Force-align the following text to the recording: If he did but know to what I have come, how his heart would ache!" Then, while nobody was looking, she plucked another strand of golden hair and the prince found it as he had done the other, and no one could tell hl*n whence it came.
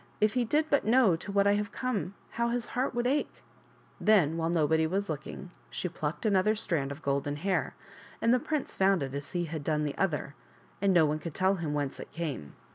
If 0.19 0.33
he 0.33 0.45
did 0.45 0.65
but 0.67 0.83
know 0.83 1.15
to 1.17 1.31
what 1.31 1.45
I 1.45 1.53
have 1.53 1.71
come, 1.71 2.15
how 2.31 2.47
his 2.49 2.65
heart 2.73 2.95
would 2.95 3.05
ache!" 3.05 3.43
Then, 4.01 4.35
while 4.35 4.49
nobody 4.49 4.87
was 4.87 5.09
looking, 5.11 5.51
she 5.69 5.87
plucked 5.89 6.25
another 6.25 6.55
strand 6.55 6.91
of 6.91 7.03
golden 7.03 7.35
hair 7.35 7.75
and 8.19 8.33
the 8.33 8.39
prince 8.39 8.75
found 8.75 9.03
it 9.03 9.13
as 9.13 9.33
he 9.33 9.45
had 9.45 9.63
done 9.63 9.83
the 9.83 9.95
other, 9.99 10.33
and 10.81 10.91
no 10.91 11.05
one 11.05 11.19
could 11.19 11.35
tell 11.35 11.57
hl*n 11.57 11.73
whence 11.75 11.99
it 11.99 12.11
came. 12.11 12.55